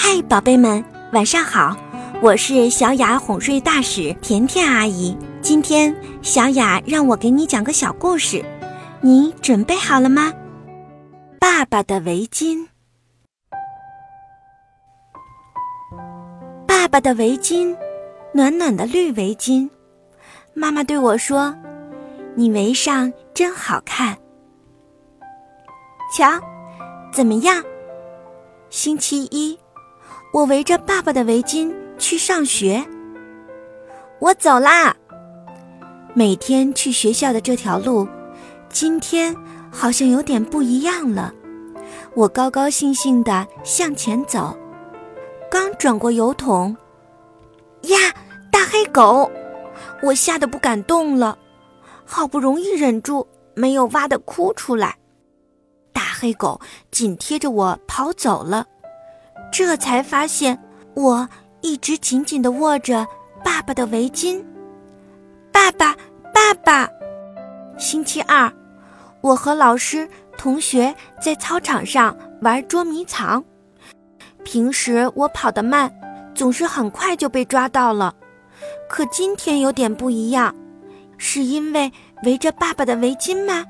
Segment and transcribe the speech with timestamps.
[0.00, 0.82] 嗨，宝贝们，
[1.12, 1.76] 晚上好！
[2.22, 5.18] 我是小雅哄睡大使甜甜阿姨。
[5.42, 5.92] 今天
[6.22, 8.42] 小雅让我给你讲个小故事，
[9.00, 10.32] 你准备好了吗？
[11.40, 12.68] 爸爸的围巾。
[16.64, 17.76] 爸爸的围巾，
[18.32, 19.68] 暖暖的绿围巾。
[20.54, 21.52] 妈妈对我说
[22.36, 24.16] ：“你围上真好看。”
[26.16, 26.40] 瞧，
[27.12, 27.64] 怎么样？
[28.70, 29.58] 星期一。
[30.32, 32.84] 我围着爸爸的围巾去上学。
[34.18, 34.94] 我走啦。
[36.14, 38.06] 每天去学校的这条路，
[38.68, 39.34] 今天
[39.70, 41.32] 好像有点不一样了。
[42.14, 44.56] 我高高兴兴地向前走，
[45.50, 46.76] 刚转过油桶，
[47.82, 47.96] 呀，
[48.50, 49.30] 大黑狗！
[50.02, 51.38] 我吓得不敢动了，
[52.04, 54.96] 好不容易忍住没有哇的哭出来。
[55.92, 56.60] 大黑狗
[56.90, 58.66] 紧贴着我跑走了。
[59.50, 60.58] 这才发现，
[60.94, 61.28] 我
[61.60, 63.06] 一直紧紧地握着
[63.44, 64.42] 爸爸的围巾。
[65.50, 65.96] 爸爸，
[66.32, 66.88] 爸爸！
[67.78, 68.52] 星期二，
[69.20, 73.42] 我和老师、同学在操场上玩捉迷藏。
[74.44, 75.92] 平时我跑得慢，
[76.34, 78.14] 总是很快就被抓到了。
[78.88, 80.54] 可今天有点不一样，
[81.16, 81.92] 是因为
[82.24, 83.64] 围着爸爸的围巾吗？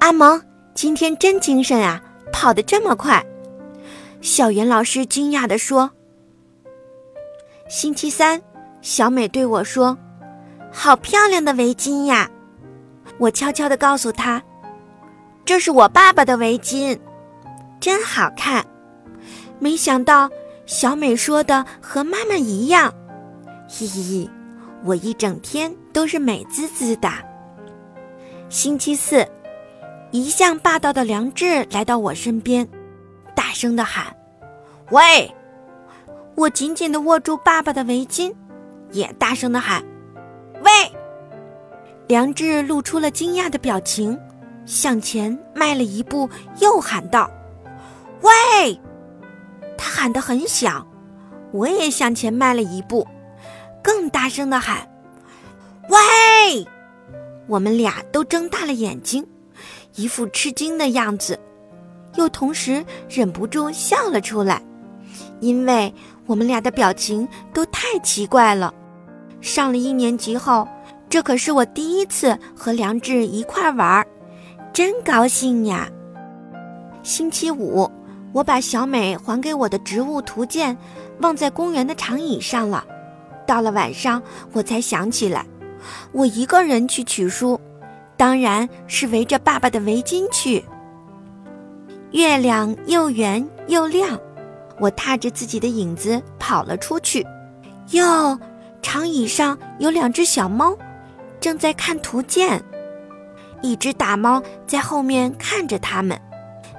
[0.00, 0.40] 阿蒙，
[0.74, 2.00] 今天真精神啊，
[2.32, 3.24] 跑得这么快！
[4.26, 5.88] 小袁老师惊讶地说
[7.70, 8.42] ：“星期三，
[8.82, 9.96] 小美对我说
[10.72, 12.28] ：‘好漂亮的围巾呀！’
[13.18, 14.42] 我悄悄地告诉她
[15.46, 16.98] ：‘这是我爸爸的围巾，
[17.78, 18.66] 真好看。’
[19.60, 20.28] 没想到
[20.66, 22.92] 小美说的和妈妈一样，
[23.68, 24.30] 嘿嘿嘿，
[24.82, 27.08] 我一整天都是美滋滋的。
[28.48, 29.24] 星期四，
[30.10, 32.68] 一向霸道的梁志来到我身边。”
[33.56, 34.14] 声的喊
[34.92, 35.34] ：“喂！”
[36.36, 38.30] 我紧紧的握住爸爸的围巾，
[38.92, 39.82] 也大声的喊
[40.62, 40.70] ：“喂！”
[42.06, 44.18] 梁志露出了惊讶的表情，
[44.66, 46.28] 向前迈了一步，
[46.60, 47.30] 又喊道
[48.20, 48.78] ：“喂！”
[49.78, 50.86] 他喊得很响，
[51.52, 53.06] 我也向前迈了一步，
[53.82, 54.86] 更大声的喊
[55.88, 56.66] ：“喂！”
[57.48, 59.26] 我们俩都睁大了眼睛，
[59.94, 61.40] 一副吃惊的样子。
[62.16, 64.60] 又同时忍不住笑了出来，
[65.40, 65.92] 因为
[66.26, 68.74] 我们俩的表情都太奇怪了。
[69.40, 70.66] 上了一年级后，
[71.08, 74.06] 这可是我第一次和梁志一块玩儿，
[74.72, 75.88] 真高兴呀！
[77.02, 77.88] 星期五，
[78.32, 80.76] 我把小美还给我的植物图鉴
[81.20, 82.84] 忘在公园的长椅上了。
[83.46, 84.20] 到了晚上，
[84.52, 85.46] 我才想起来，
[86.10, 87.60] 我一个人去取书，
[88.16, 90.64] 当然是围着爸爸的围巾去。
[92.16, 94.18] 月亮又圆又亮，
[94.80, 97.26] 我踏着自己的影子跑了出去。
[97.90, 98.40] 哟，
[98.80, 100.74] 长椅上有两只小猫，
[101.40, 102.64] 正在看图鉴。
[103.60, 106.18] 一只大猫在后面看着它们。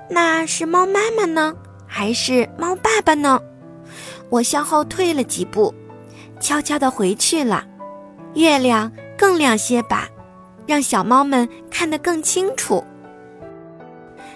[0.09, 1.53] 那是猫妈妈呢，
[1.85, 3.39] 还是猫爸爸呢？
[4.29, 5.71] 我向后退了几步，
[6.39, 7.63] 悄悄地回去了。
[8.33, 10.09] 月亮更亮些吧，
[10.65, 12.83] 让小猫们看得更清楚。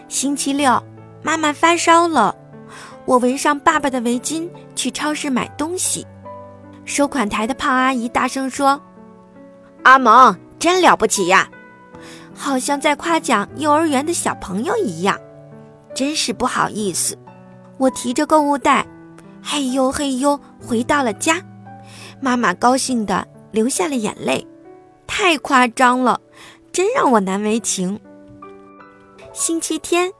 [0.07, 0.83] 星期六，
[1.23, 2.35] 妈妈发烧了，
[3.05, 6.05] 我围上爸爸的围巾去超市买东西。
[6.85, 8.81] 收款台的胖阿姨大声说
[9.83, 11.49] ：“阿蒙真了不起呀！”
[12.33, 15.17] 好像在夸奖幼儿园的小朋友一样。
[15.93, 17.17] 真是不好意思，
[17.77, 18.87] 我提着购物袋，
[19.43, 21.39] 嘿呦嘿呦回到了家。
[22.19, 24.47] 妈妈高兴的流下了眼泪，
[25.05, 26.19] 太夸张了，
[26.71, 27.99] 真让我难为情。
[29.33, 30.11] 星期天，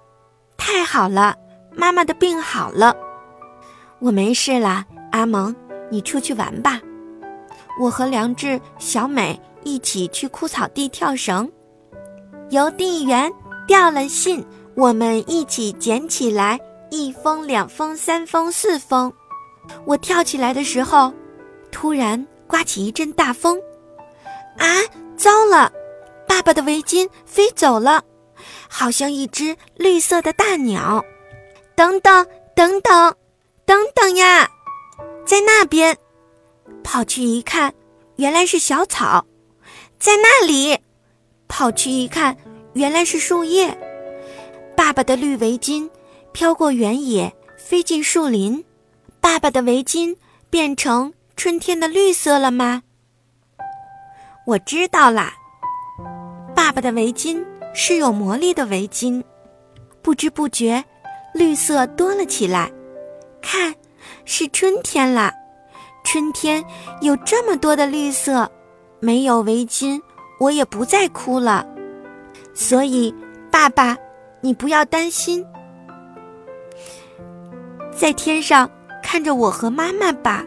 [0.64, 1.36] 太好了，
[1.76, 2.96] 妈妈的病好了，
[3.98, 4.86] 我没事了。
[5.12, 5.54] 阿蒙，
[5.90, 6.80] 你出去玩吧。
[7.80, 11.52] 我和梁志、小美一起去枯草地跳绳，
[12.52, 13.30] 邮递员
[13.66, 14.46] 掉了信，
[14.76, 16.60] 我们一起捡起来，
[16.92, 19.12] 一封、两封、三封、四封。
[19.84, 21.12] 我跳起来的时候，
[21.72, 23.60] 突然刮起一阵大风，
[24.60, 24.68] 啊，
[25.18, 25.72] 糟了，
[26.28, 28.04] 爸爸的围巾飞走了。
[28.74, 31.04] 好像一只绿色的大鸟，
[31.76, 32.26] 等等
[32.56, 33.14] 等等，
[33.66, 34.50] 等等呀，
[35.26, 35.96] 在那边，
[36.82, 37.74] 跑去一看，
[38.16, 39.26] 原来是小草，
[40.00, 40.80] 在那里，
[41.50, 42.38] 跑去一看，
[42.72, 43.78] 原来是树叶。
[44.78, 45.90] 爸爸的绿围巾
[46.32, 48.64] 飘过原野，飞进树林，
[49.20, 50.16] 爸爸的围巾
[50.50, 52.84] 变成春天的绿色了吗？
[54.48, 55.34] 我知道啦，
[56.56, 57.51] 爸爸的围巾。
[57.74, 59.24] 是有魔力的围巾，
[60.02, 60.84] 不知不觉，
[61.34, 62.72] 绿色多了起来。
[63.42, 63.74] 看，
[64.26, 65.34] 是春天啦！
[66.04, 66.64] 春天
[67.02, 68.50] 有这么多的绿色，
[69.00, 70.02] 没有围巾，
[70.40, 71.66] 我也不再哭了。
[72.54, 73.14] 所以，
[73.52, 73.98] 爸爸，
[74.42, 75.46] 你不要担心，
[77.96, 78.70] 在天上
[79.02, 80.44] 看着我和妈妈吧。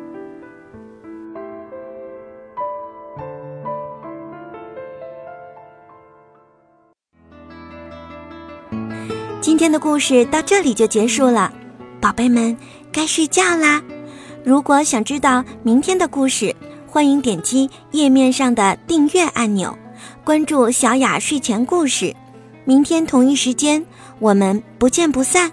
[9.64, 11.50] 今天的故事到这里就结束了，
[11.99, 12.55] 宝贝们
[12.93, 13.82] 该睡觉啦。
[14.44, 16.55] 如果想知道明天的故事，
[16.87, 19.75] 欢迎点击页面上的订阅按钮，
[20.22, 22.14] 关注小雅睡前故事。
[22.66, 23.82] 明天同一时间，
[24.19, 25.50] 我们不见不散。